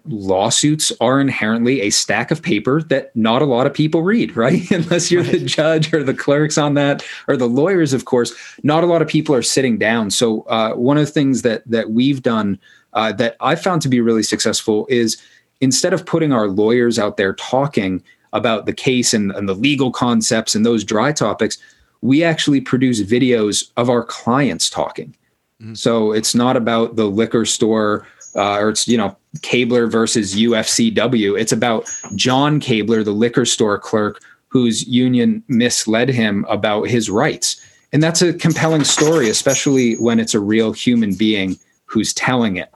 [0.06, 4.70] lawsuits are inherently a stack of paper that not a lot of people read, right?
[4.72, 8.34] Unless you're the judge or the clerks on that or the lawyers, of course,
[8.64, 10.12] not a lot of people are sitting down.
[10.12, 12.60] So uh, one of the things that that we've done
[12.94, 15.18] uh, that I found to be really successful is
[15.62, 19.92] instead of putting our lawyers out there talking about the case and, and the legal
[19.92, 21.58] concepts and those dry topics,
[22.02, 25.16] we actually produce videos of our clients talking.
[25.62, 25.74] Mm-hmm.
[25.74, 31.40] So it's not about the liquor store uh, or it's, you know, Kabler versus UFCW.
[31.40, 37.62] It's about John Kabler, the liquor store clerk whose union misled him about his rights.
[37.92, 42.72] And that's a compelling story, especially when it's a real human being who's telling it.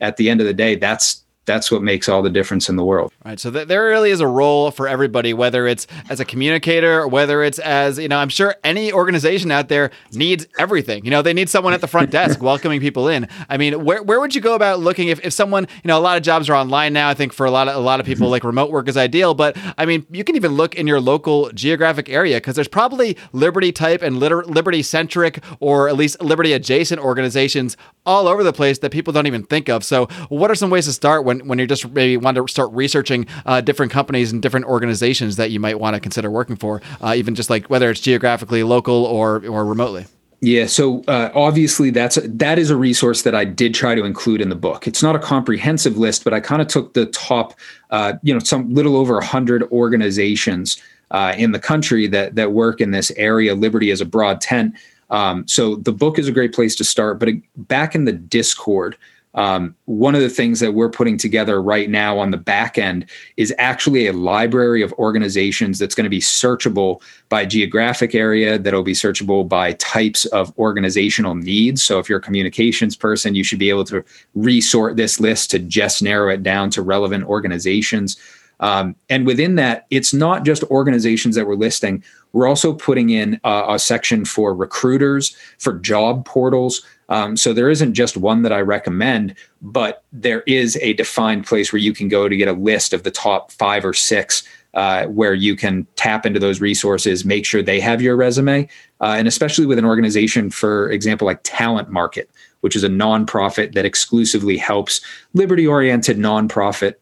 [0.00, 2.84] At the end of the day, that's that's what makes all the difference in the
[2.84, 3.10] world.
[3.24, 3.40] Right.
[3.40, 7.08] So th- there really is a role for everybody, whether it's as a communicator, or
[7.08, 11.06] whether it's as, you know, I'm sure any organization out there needs everything.
[11.06, 13.26] You know, they need someone at the front desk welcoming people in.
[13.48, 16.00] I mean, where, where would you go about looking if, if someone, you know, a
[16.00, 17.08] lot of jobs are online now.
[17.08, 18.32] I think for a lot of, a lot of people, mm-hmm.
[18.32, 19.32] like remote work is ideal.
[19.32, 23.16] But I mean, you can even look in your local geographic area because there's probably
[23.32, 28.52] liberty type and liter- liberty centric or at least liberty adjacent organizations all over the
[28.52, 29.82] place that people don't even think of.
[29.82, 32.70] So, what are some ways to start when when, you're just maybe want to start
[32.72, 36.80] researching uh, different companies and different organizations that you might want to consider working for,
[37.00, 40.06] uh, even just like whether it's geographically local or or remotely.
[40.40, 44.40] Yeah, so uh, obviously that's that is a resource that I did try to include
[44.40, 44.86] in the book.
[44.86, 47.54] It's not a comprehensive list, but I kind of took the top,
[47.90, 52.80] uh, you know, some little over hundred organizations uh, in the country that that work
[52.80, 53.56] in this area.
[53.56, 54.76] Liberty is a broad tent,
[55.10, 57.18] um, so the book is a great place to start.
[57.18, 58.96] But back in the Discord,
[59.38, 63.08] um, one of the things that we're putting together right now on the back end
[63.36, 68.82] is actually a library of organizations that's going to be searchable by geographic area, that'll
[68.82, 71.84] be searchable by types of organizational needs.
[71.84, 75.60] So if you're a communications person, you should be able to resort this list to
[75.60, 78.16] just narrow it down to relevant organizations.
[78.58, 82.02] Um, and within that, it's not just organizations that we're listing.
[82.32, 87.70] We're also putting in a, a section for recruiters, for job portals, um, so there
[87.70, 92.08] isn't just one that I recommend, but there is a defined place where you can
[92.08, 94.42] go to get a list of the top five or six
[94.74, 98.68] uh, where you can tap into those resources, make sure they have your resume,
[99.00, 103.72] uh, and especially with an organization, for example, like Talent Market, which is a nonprofit
[103.72, 105.00] that exclusively helps
[105.32, 106.94] liberty-oriented nonprofit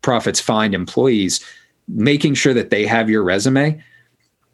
[0.00, 1.44] profits find employees,
[1.88, 3.82] making sure that they have your resume.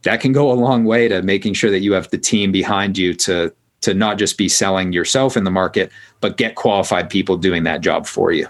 [0.02, 2.96] That can go a long way to making sure that you have the team behind
[2.96, 3.52] you to
[3.84, 7.80] to not just be selling yourself in the market, but get qualified people doing that
[7.80, 8.48] job for you.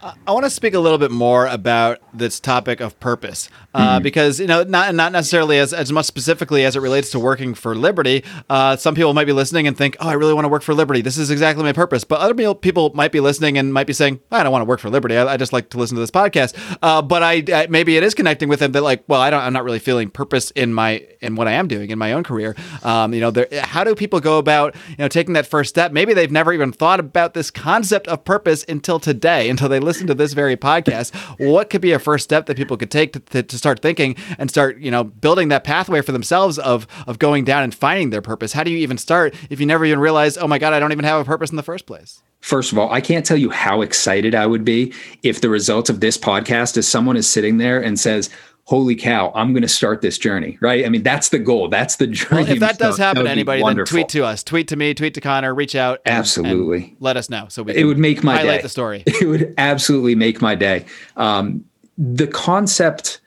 [0.00, 4.02] I want to speak a little bit more about this topic of purpose, uh, mm-hmm.
[4.02, 7.54] because you know, not not necessarily as, as much specifically as it relates to working
[7.54, 8.24] for liberty.
[8.50, 10.74] Uh, some people might be listening and think, "Oh, I really want to work for
[10.74, 11.00] liberty.
[11.00, 14.20] This is exactly my purpose." But other people might be listening and might be saying,
[14.30, 15.16] "I don't want to work for liberty.
[15.16, 18.02] I, I just like to listen to this podcast." Uh, but I, I, maybe it
[18.02, 19.42] is connecting with them that like, well, I don't.
[19.42, 22.24] I'm not really feeling purpose in my in what I am doing in my own
[22.24, 22.56] career.
[22.82, 25.92] Um, you know, how do people go about you know taking that first step?
[25.92, 30.06] Maybe they've never even thought about this concept of purpose until today, until they listen
[30.08, 33.20] to this very podcast, what could be a first step that people could take to,
[33.20, 37.18] to, to, start thinking and start, you know, building that pathway for themselves of of
[37.18, 38.52] going down and finding their purpose?
[38.52, 40.92] How do you even start if you never even realize, oh my God, I don't
[40.92, 42.22] even have a purpose in the first place?
[42.40, 45.90] first of all, I can't tell you how excited I would be if the result
[45.90, 48.30] of this podcast is someone is sitting there and says,
[48.64, 50.84] Holy cow, I'm going to start this journey, right?
[50.84, 51.68] I mean, that's the goal.
[51.68, 52.42] That's the journey.
[52.42, 55.14] Well, if that does happen to anybody, then tweet to us, tweet to me, tweet
[55.14, 56.02] to Connor, reach out.
[56.04, 56.84] And, absolutely.
[56.84, 57.46] And let us know.
[57.48, 58.62] So we it would make my highlight day.
[58.62, 59.04] the story.
[59.06, 60.84] It would absolutely make my day.
[61.16, 61.64] Um,
[61.96, 63.22] the concept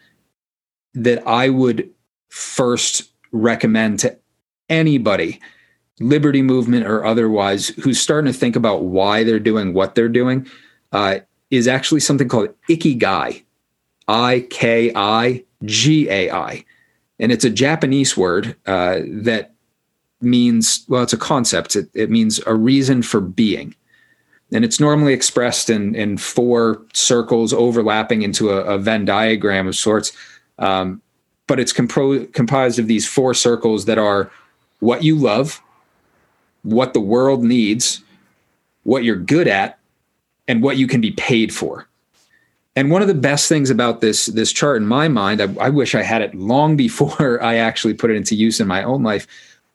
[0.94, 1.90] that I would
[2.30, 4.18] first recommend to
[4.70, 5.40] anybody
[6.00, 10.48] liberty movement or otherwise who's starting to think about why they're doing what they're doing
[10.92, 11.20] uh,
[11.52, 13.44] is actually something called ikigai.
[14.08, 15.46] I-k-i-g-a-i
[17.20, 19.52] and it's a japanese word uh, that
[20.22, 21.76] means well it's a concept.
[21.76, 23.76] It, it means a reason for being.
[24.54, 29.76] And it's normally expressed in in four circles overlapping into a, a venn diagram of
[29.76, 30.12] sorts
[30.62, 31.02] um,
[31.48, 34.32] but it's comprised of these four circles that are
[34.80, 35.62] what you love
[36.64, 38.04] what the world needs,
[38.84, 39.80] what you're good at,
[40.48, 41.88] and what you can be paid for.
[42.76, 45.70] And one of the best things about this this chart in my mind, I, I,
[45.70, 49.04] wish I had it long before I actually put it into use in my own
[49.04, 49.28] life,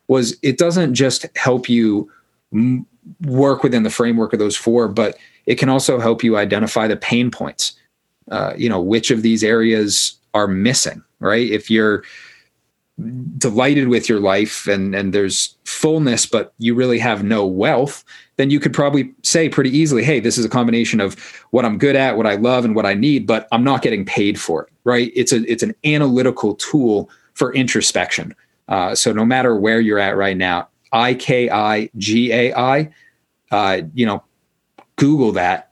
[0.09, 2.11] was it doesn't just help you
[2.53, 2.87] m-
[3.23, 6.97] work within the framework of those four, but it can also help you identify the
[6.97, 7.75] pain points.
[8.31, 11.51] Uh, you know, which of these areas are missing, right?
[11.51, 12.05] If you're
[13.37, 18.03] delighted with your life and and there's fullness but you really have no wealth
[18.37, 21.15] then you could probably say pretty easily hey this is a combination of
[21.51, 24.03] what i'm good at what i love and what i need but i'm not getting
[24.03, 28.35] paid for it right it's a it's an analytical tool for introspection
[28.69, 32.91] uh, so no matter where you're at right now i-k-i-g-a-i
[33.51, 34.25] uh, you know
[34.97, 35.66] google that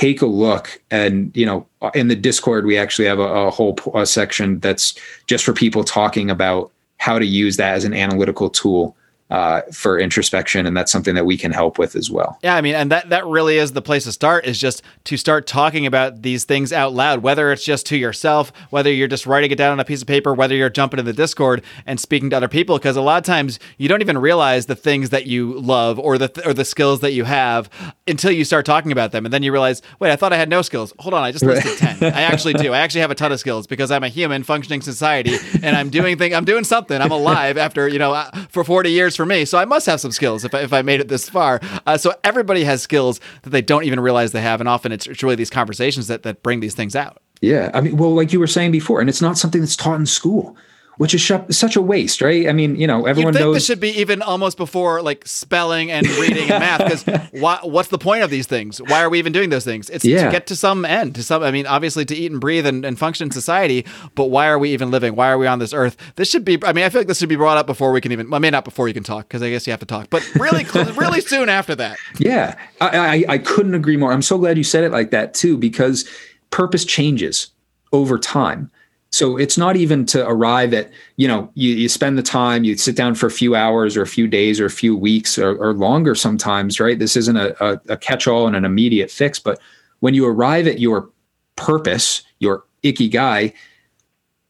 [0.00, 3.78] take a look and you know in the discord we actually have a, a whole
[3.94, 4.94] a section that's
[5.26, 8.96] just for people talking about how to use that as an analytical tool
[9.30, 12.38] uh, for introspection, and that's something that we can help with as well.
[12.42, 14.44] Yeah, I mean, and that that really is the place to start.
[14.44, 18.52] Is just to start talking about these things out loud, whether it's just to yourself,
[18.70, 21.06] whether you're just writing it down on a piece of paper, whether you're jumping in
[21.06, 22.76] the Discord and speaking to other people.
[22.76, 26.18] Because a lot of times you don't even realize the things that you love or
[26.18, 27.70] the or the skills that you have
[28.08, 30.48] until you start talking about them, and then you realize, wait, I thought I had
[30.48, 30.92] no skills.
[30.98, 32.12] Hold on, I just listed ten.
[32.12, 32.72] I actually do.
[32.72, 35.88] I actually have a ton of skills because I'm a human functioning society, and I'm
[35.90, 36.34] doing thing.
[36.34, 37.00] I'm doing something.
[37.00, 39.44] I'm alive after you know uh, for 40 years for me.
[39.44, 41.60] So I must have some skills if I, if I made it this far.
[41.86, 44.60] Uh, so everybody has skills that they don't even realize they have.
[44.60, 47.20] And often it's, it's really these conversations that, that bring these things out.
[47.42, 47.70] Yeah.
[47.74, 50.06] I mean, well, like you were saying before, and it's not something that's taught in
[50.06, 50.56] school
[51.00, 52.46] which is sh- such a waste, right?
[52.46, 56.06] I mean, you know, everyone knows this should be even almost before like spelling and
[56.06, 56.84] reading and math.
[56.84, 58.82] Because what's the point of these things?
[58.82, 59.88] Why are we even doing those things?
[59.88, 60.26] It's Yeah.
[60.26, 61.14] to get to some end.
[61.14, 63.86] To some, I mean, obviously to eat and breathe and, and function in society.
[64.14, 65.16] But why are we even living?
[65.16, 65.96] Why are we on this earth?
[66.16, 66.58] This should be.
[66.62, 68.28] I mean, I feel like this should be brought up before we can even.
[68.28, 70.10] Well, I mean, not before you can talk, because I guess you have to talk.
[70.10, 70.64] But really,
[70.98, 71.96] really soon after that.
[72.18, 74.12] Yeah, I, I I couldn't agree more.
[74.12, 76.06] I'm so glad you said it like that too, because
[76.50, 77.52] purpose changes
[77.90, 78.70] over time.
[79.12, 82.76] So it's not even to arrive at, you know, you, you spend the time, you
[82.76, 85.56] sit down for a few hours or a few days or a few weeks or,
[85.56, 86.98] or longer sometimes, right?
[86.98, 89.40] This isn't a, a, a catch all and an immediate fix.
[89.40, 89.58] But
[89.98, 91.10] when you arrive at your
[91.56, 93.52] purpose, your ikigai,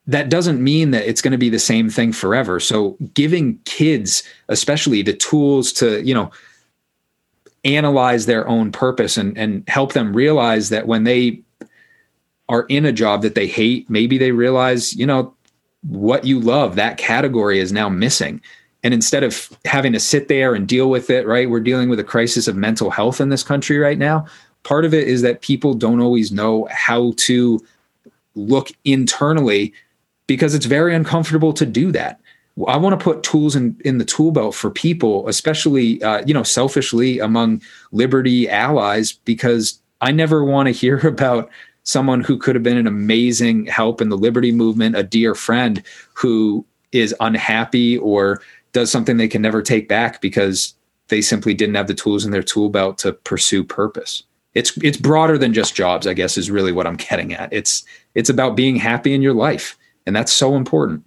[0.06, 2.60] that doesn't mean that it's going to be the same thing forever.
[2.60, 6.30] So giving kids, especially the tools to, you know,
[7.64, 11.42] analyze their own purpose and, and help them realize that when they
[12.50, 15.32] are in a job that they hate, maybe they realize, you know,
[15.82, 18.42] what you love, that category is now missing.
[18.82, 21.48] And instead of having to sit there and deal with it, right?
[21.48, 24.26] We're dealing with a crisis of mental health in this country right now.
[24.64, 27.64] Part of it is that people don't always know how to
[28.34, 29.72] look internally
[30.26, 32.20] because it's very uncomfortable to do that.
[32.66, 36.34] I want to put tools in, in the tool belt for people, especially, uh, you
[36.34, 41.48] know, selfishly among liberty allies, because I never want to hear about
[41.90, 45.82] someone who could have been an amazing help in the liberty movement, a dear friend
[46.14, 48.40] who is unhappy or
[48.72, 50.74] does something they can never take back because
[51.08, 54.22] they simply didn't have the tools in their tool belt to pursue purpose.
[54.54, 57.52] It's it's broader than just jobs, I guess is really what I'm getting at.
[57.52, 59.76] It's it's about being happy in your life,
[60.06, 61.04] and that's so important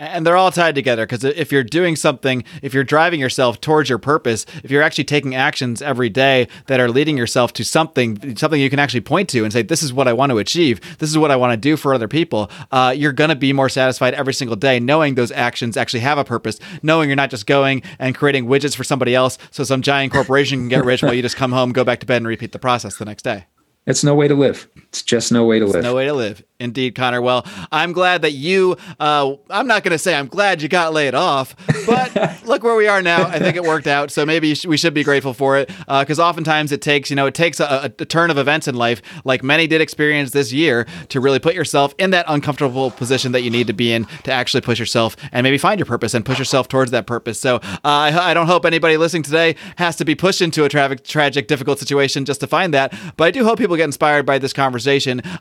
[0.00, 3.88] and they're all tied together because if you're doing something if you're driving yourself towards
[3.88, 8.36] your purpose if you're actually taking actions every day that are leading yourself to something
[8.36, 10.80] something you can actually point to and say this is what i want to achieve.
[10.98, 13.52] This is what i want to do for other people uh, you're going to be
[13.52, 17.30] more satisfied every single day knowing those actions actually have a purpose knowing you're not
[17.30, 21.02] just going and creating widgets for somebody else so some giant corporation can get rich
[21.02, 23.22] while you just come home go back to bed and repeat the process the next
[23.22, 23.46] day.
[23.86, 26.44] It's no way to live it's just no way to live no way to live
[26.60, 27.22] Indeed, Conner.
[27.22, 30.92] Well, I'm glad that you, uh, I'm not going to say I'm glad you got
[30.92, 33.26] laid off, but look where we are now.
[33.26, 34.10] I think it worked out.
[34.10, 37.24] So maybe we should be grateful for it because uh, oftentimes it takes, you know,
[37.26, 40.86] it takes a, a, turn of events in life, like many did experience this year,
[41.08, 44.30] to really put yourself in that uncomfortable position that you need to be in to
[44.30, 47.40] actually push yourself and maybe find your purpose and push yourself towards that purpose.
[47.40, 50.68] So uh, I, I, don't hope anybody listening today has to be pushed into a
[50.68, 52.92] tra- tragic, difficult situation just to find that.
[53.16, 54.79] But I do hope people get inspired by this conversation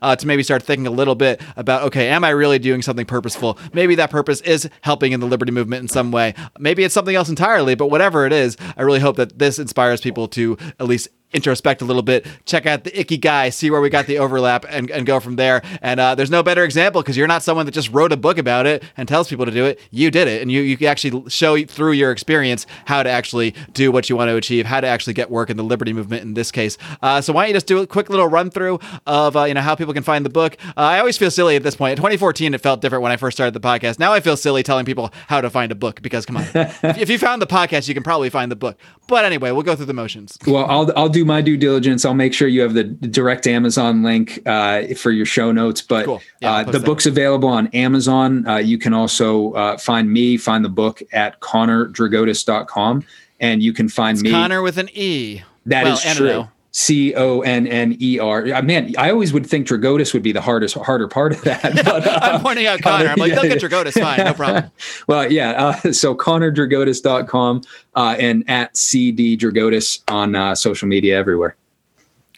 [0.02, 3.06] uh, to maybe start thinking a little bit about okay, am I really doing something
[3.06, 3.58] purposeful?
[3.74, 6.34] Maybe that purpose is helping in the liberty movement in some way.
[6.58, 10.02] Maybe it's something else entirely, but whatever it is, I really hope that this inspires
[10.02, 13.90] people to at least introspect a little bit, check out the ikigai, see where we
[13.90, 15.62] got the overlap, and, and go from there.
[15.82, 18.38] And uh, there's no better example because you're not someone that just wrote a book
[18.38, 19.80] about it and tells people to do it.
[19.92, 23.54] You did it, and you you can actually show through your experience how to actually
[23.74, 26.24] do what you want to achieve, how to actually get work in the liberty movement
[26.24, 26.78] in this case.
[27.02, 29.54] Uh, so why don't you just do a quick little run through of uh, you
[29.54, 30.58] know how people can find the book?
[30.70, 31.92] Uh, I always feel silly at this point.
[31.92, 34.00] In 2014, it felt different when I first started the podcast.
[34.00, 37.10] Now I feel silly telling people how to find a book because come on, if
[37.10, 38.78] you found the podcast, you can probably find the book.
[39.08, 40.38] But anyway, we'll go through the motions.
[40.46, 42.06] Well, I'll I'll do my due diligence.
[42.06, 45.82] I'll make sure you have the direct Amazon link uh, for your show notes.
[45.82, 46.22] But cool.
[46.42, 46.86] yeah, uh, the that.
[46.86, 48.48] book's available on Amazon.
[48.48, 53.06] Uh, you can also uh, find me, find the book at connerdrigotas.com.
[53.42, 54.32] And you can find it's me.
[54.32, 55.42] Conner with an E.
[55.66, 56.48] That well, is true.
[56.72, 58.44] C O N N E R.
[58.62, 61.60] Man, I always would think Drigotas would be the hardest, harder part of that.
[61.90, 63.08] But, uh, I'm pointing out Conner.
[63.08, 64.72] I'm like, yeah, they'll get Drigotas fine, no problem.
[65.08, 65.52] well, yeah.
[65.84, 67.62] Uh, so ConnerDrigotas.com
[67.96, 71.56] uh, and at CD Drigotas on uh, social media everywhere.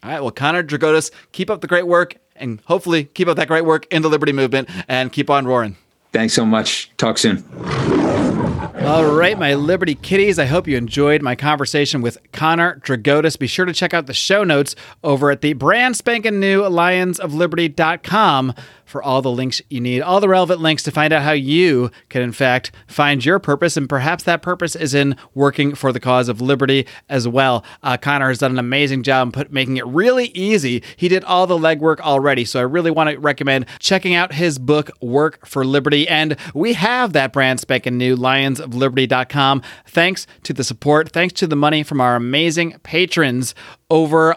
[0.03, 0.21] All right.
[0.21, 3.88] Well, Conner Drigotas, keep up the great work and hopefully keep up that great work
[3.91, 5.75] in the Liberty Movement and keep on roaring.
[6.11, 6.91] Thanks so much.
[6.97, 8.01] Talk soon.
[8.80, 10.39] All right, my Liberty Kitties.
[10.39, 13.38] I hope you enjoyed my conversation with Conner Drigotas.
[13.38, 18.53] Be sure to check out the show notes over at the brand spanking new lionsofliberty.com
[18.91, 21.89] for all the links you need, all the relevant links to find out how you
[22.09, 23.78] can, in fact, find your purpose.
[23.78, 27.63] And perhaps that purpose is in working for the cause of liberty as well.
[27.82, 30.84] Uh, Conner has done an amazing job put, making it really easy.
[30.97, 32.43] He did all the legwork already.
[32.43, 36.07] So I really want to recommend checking out his book, Work for Liberty.
[36.09, 38.17] And we have that brand spanking new
[38.62, 39.62] lionsofliberty.com.
[39.88, 43.55] Thanks to the support, thanks to the money from our amazing patrons
[43.89, 44.36] over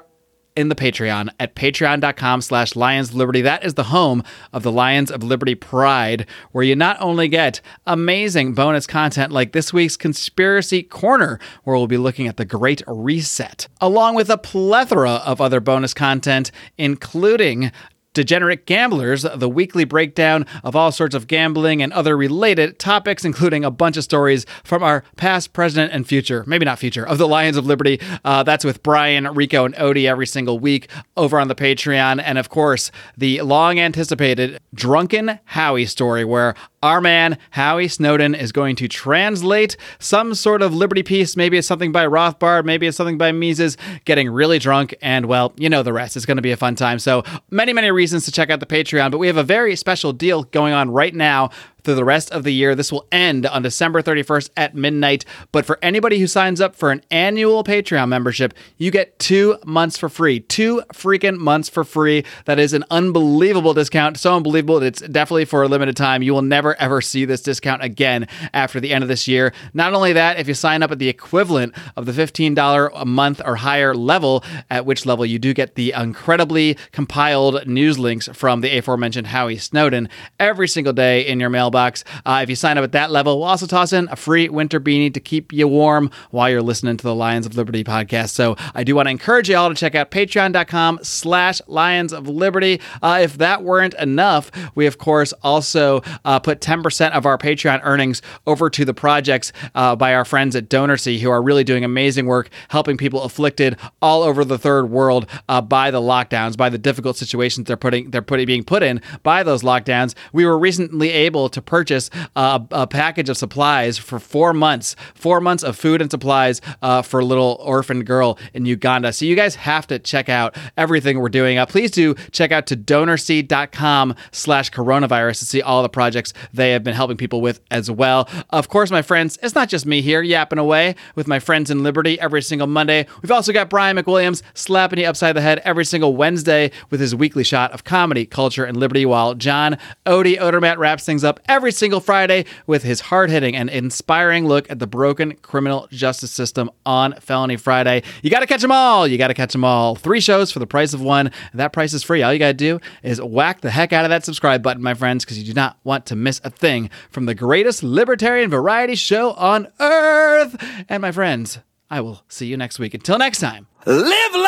[0.56, 3.40] in the Patreon at patreon.com slash Lions Liberty.
[3.40, 4.22] That is the home
[4.52, 9.52] of the Lions of Liberty Pride, where you not only get amazing bonus content like
[9.52, 14.38] this week's Conspiracy Corner, where we'll be looking at the Great Reset, along with a
[14.38, 17.72] plethora of other bonus content, including
[18.14, 23.64] Degenerate Gamblers, the weekly breakdown of all sorts of gambling and other related topics, including
[23.64, 27.28] a bunch of stories from our past, present, and future, maybe not future, of the
[27.28, 28.00] Lions of Liberty.
[28.24, 32.22] Uh, that's with Brian, Rico, and Odie every single week over on the Patreon.
[32.24, 38.52] And of course, the long anticipated Drunken Howie story, where our man, Howie Snowden, is
[38.52, 41.36] going to translate some sort of liberty piece.
[41.36, 44.94] Maybe it's something by Rothbard, maybe it's something by Mises, getting really drunk.
[45.02, 46.16] And well, you know the rest.
[46.16, 46.98] It's going to be a fun time.
[46.98, 50.12] So, many, many reasons to check out the Patreon, but we have a very special
[50.12, 51.50] deal going on right now
[51.84, 52.74] through the rest of the year.
[52.74, 55.24] This will end on December 31st at midnight.
[55.52, 59.98] But for anybody who signs up for an annual Patreon membership, you get two months
[59.98, 60.40] for free.
[60.40, 62.24] Two freaking months for free.
[62.46, 64.18] That is an unbelievable discount.
[64.18, 64.80] So unbelievable.
[64.80, 66.22] That it's definitely for a limited time.
[66.22, 69.52] You will never, ever see this discount again after the end of this year.
[69.74, 73.42] Not only that, if you sign up at the equivalent of the $15 a month
[73.44, 78.62] or higher level, at which level you do get the incredibly compiled news links from
[78.62, 80.08] the aforementioned Howie Snowden
[80.38, 83.48] every single day in your mailbox Uh, if you sign up at that level, we'll
[83.48, 87.02] also toss in a free winter beanie to keep you warm while you're listening to
[87.02, 88.30] the Lions of Liberty podcast.
[88.30, 92.28] So I do want to encourage you all to check out patreon.com slash Lions of
[92.28, 92.80] Liberty.
[93.02, 97.80] Uh, if that weren't enough, we of course also uh, put 10% of our Patreon
[97.82, 101.84] earnings over to the projects uh, by our friends at DonorSee who are really doing
[101.84, 106.68] amazing work helping people afflicted all over the third world uh, by the lockdowns, by
[106.68, 110.14] the difficult situations they're putting they're putting being put in by those lockdowns.
[110.32, 115.40] We were recently able to purchase a, a package of supplies for four months, four
[115.40, 119.12] months of food and supplies uh, for a little orphan girl in Uganda.
[119.12, 121.58] So you guys have to check out everything we're doing.
[121.58, 126.72] Uh, please do check out to donorsee.com slash coronavirus to see all the projects they
[126.72, 128.28] have been helping people with as well.
[128.50, 131.82] Of course, my friends, it's not just me here yapping away with my friends in
[131.82, 133.06] Liberty every single Monday.
[133.22, 137.14] We've also got Brian McWilliams slapping you upside the head every single Wednesday with his
[137.14, 141.53] weekly shot of comedy, culture, and liberty, while John Odie Odermatt wraps things up every
[141.70, 146.70] single Friday with his hard hitting and inspiring look at the broken criminal justice system
[146.86, 148.02] on Felony Friday.
[148.22, 149.06] You got to catch them all.
[149.06, 149.94] You got to catch them all.
[149.94, 151.30] Three shows for the price of one.
[151.52, 152.22] That price is free.
[152.22, 154.94] All you got to do is whack the heck out of that subscribe button, my
[154.94, 158.94] friends, because you do not want to miss a thing from the greatest libertarian variety
[158.94, 160.56] show on earth.
[160.88, 161.58] And my friends,
[161.90, 162.94] I will see you next week.
[162.94, 163.66] Until next time.
[163.86, 164.44] Live long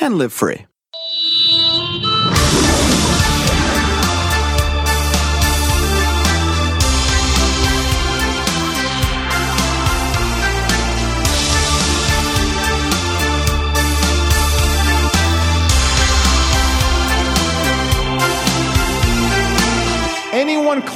[0.00, 0.66] and live free.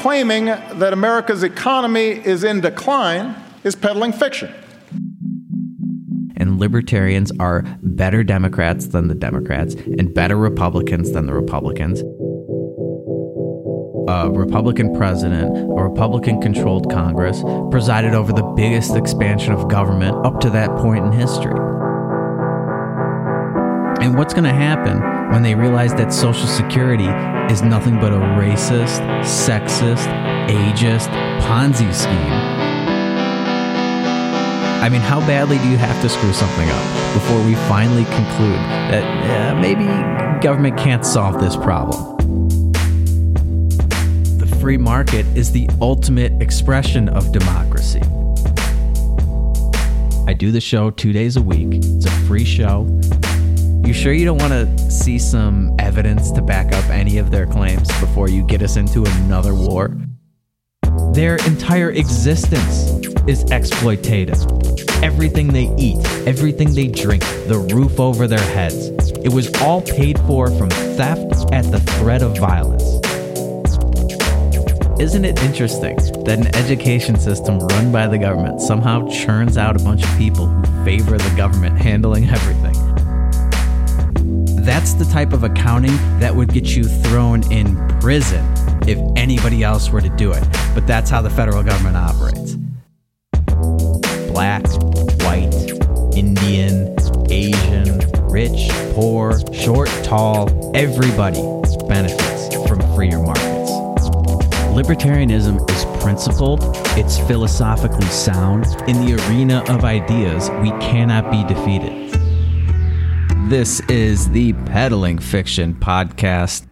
[0.01, 4.51] Claiming that America's economy is in decline is peddling fiction.
[6.37, 12.01] And libertarians are better Democrats than the Democrats and better Republicans than the Republicans.
[14.09, 20.41] A Republican president, a Republican controlled Congress, presided over the biggest expansion of government up
[20.41, 21.61] to that point in history.
[24.01, 27.07] And what's going to happen when they realize that Social Security
[27.53, 30.07] is nothing but a racist, sexist,
[30.49, 31.09] ageist
[31.41, 32.61] Ponzi scheme?
[34.83, 38.59] I mean, how badly do you have to screw something up before we finally conclude
[38.91, 39.85] that uh, maybe
[40.43, 42.17] government can't solve this problem?
[44.39, 48.01] The free market is the ultimate expression of democracy.
[50.27, 52.87] I do the show two days a week, it's a free show.
[53.85, 57.47] You sure you don't want to see some evidence to back up any of their
[57.47, 59.97] claims before you get us into another war?
[61.13, 62.91] Their entire existence
[63.27, 64.39] is exploitative.
[65.03, 68.91] Everything they eat, everything they drink, the roof over their heads,
[69.25, 72.85] it was all paid for from theft at the threat of violence.
[75.01, 79.83] Isn't it interesting that an education system run by the government somehow churns out a
[79.83, 82.80] bunch of people who favor the government handling everything?
[84.61, 88.45] That's the type of accounting that would get you thrown in prison
[88.87, 90.45] if anybody else were to do it.
[90.75, 92.57] But that's how the federal government operates.
[94.31, 94.63] Black,
[95.23, 95.53] white,
[96.15, 96.95] Indian,
[97.31, 101.41] Asian, rich, poor, short, tall, everybody
[101.89, 103.71] benefits from freer markets.
[104.77, 106.61] Libertarianism is principled,
[106.99, 108.67] it's philosophically sound.
[108.87, 112.20] In the arena of ideas, we cannot be defeated.
[113.51, 116.69] This is the Peddling Fiction Podcast,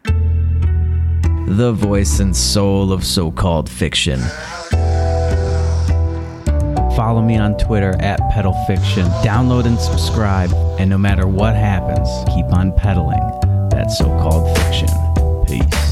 [1.57, 4.21] the voice and soul of so called fiction.
[6.95, 9.07] Follow me on Twitter at Pedal Fiction.
[9.25, 10.53] Download and subscribe.
[10.79, 13.27] And no matter what happens, keep on peddling
[13.71, 14.89] that so called fiction.
[15.49, 15.88] Peace.